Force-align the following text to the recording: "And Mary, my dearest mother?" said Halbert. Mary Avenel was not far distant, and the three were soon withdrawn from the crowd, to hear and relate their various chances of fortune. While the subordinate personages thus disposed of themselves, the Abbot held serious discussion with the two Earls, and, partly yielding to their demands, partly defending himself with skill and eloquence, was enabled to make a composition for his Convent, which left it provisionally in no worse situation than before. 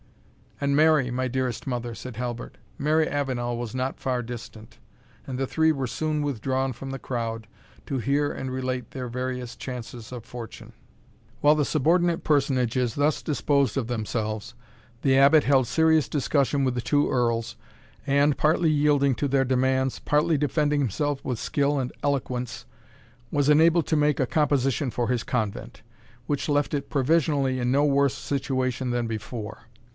"And 0.59 0.75
Mary, 0.75 1.09
my 1.09 1.27
dearest 1.27 1.65
mother?" 1.67 1.95
said 1.95 2.15
Halbert. 2.17 2.57
Mary 2.77 3.07
Avenel 3.07 3.57
was 3.57 3.73
not 3.73 3.99
far 3.99 4.21
distant, 4.21 4.77
and 5.27 5.37
the 5.39 5.47
three 5.47 5.71
were 5.71 5.87
soon 5.87 6.21
withdrawn 6.21 6.71
from 6.73 6.91
the 6.91 6.99
crowd, 6.99 7.47
to 7.87 7.97
hear 7.97 8.31
and 8.31 8.51
relate 8.51 8.91
their 8.91 9.07
various 9.07 9.55
chances 9.55 10.11
of 10.11 10.23
fortune. 10.25 10.73
While 11.41 11.55
the 11.55 11.65
subordinate 11.65 12.23
personages 12.23 12.93
thus 12.95 13.21
disposed 13.23 13.75
of 13.77 13.87
themselves, 13.87 14.53
the 15.03 15.17
Abbot 15.17 15.43
held 15.45 15.65
serious 15.65 16.07
discussion 16.07 16.63
with 16.63 16.75
the 16.75 16.81
two 16.81 17.09
Earls, 17.09 17.55
and, 18.05 18.37
partly 18.37 18.69
yielding 18.71 19.13
to 19.15 19.27
their 19.27 19.45
demands, 19.45 19.97
partly 19.99 20.37
defending 20.37 20.79
himself 20.81 21.23
with 21.25 21.39
skill 21.39 21.79
and 21.79 21.91
eloquence, 22.03 22.65
was 23.31 23.49
enabled 23.49 23.87
to 23.87 23.95
make 23.95 24.19
a 24.19 24.27
composition 24.27 24.91
for 24.91 25.09
his 25.09 25.23
Convent, 25.23 25.81
which 26.27 26.49
left 26.49 26.75
it 26.75 26.89
provisionally 26.89 27.59
in 27.59 27.71
no 27.71 27.83
worse 27.83 28.15
situation 28.15 28.91
than 28.91 29.05
before. 29.07 29.63